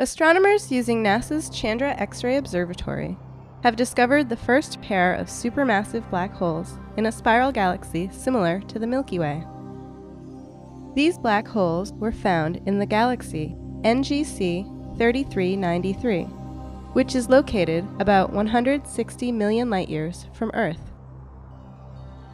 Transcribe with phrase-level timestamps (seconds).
[0.00, 3.18] Astronomers using NASA's Chandra X ray Observatory
[3.62, 8.78] have discovered the first pair of supermassive black holes in a spiral galaxy similar to
[8.78, 9.44] the Milky Way.
[10.94, 14.64] These black holes were found in the galaxy NGC
[14.96, 16.22] 3393,
[16.94, 20.92] which is located about 160 million light years from Earth.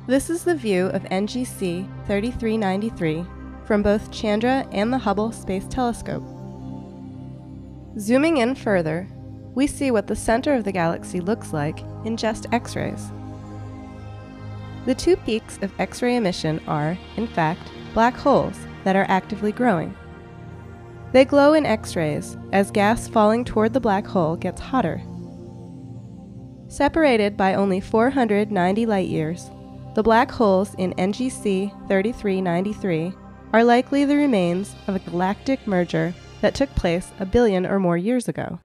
[0.06, 3.26] This is the view of NGC 3393
[3.64, 6.35] from both Chandra and the Hubble Space Telescope.
[7.98, 9.08] Zooming in further,
[9.54, 13.10] we see what the center of the galaxy looks like in just X rays.
[14.84, 19.50] The two peaks of X ray emission are, in fact, black holes that are actively
[19.50, 19.96] growing.
[21.12, 25.00] They glow in X rays as gas falling toward the black hole gets hotter.
[26.68, 29.50] Separated by only 490 light years,
[29.94, 33.14] the black holes in NGC 3393
[33.54, 37.96] are likely the remains of a galactic merger that took place a billion or more
[37.96, 38.60] years ago.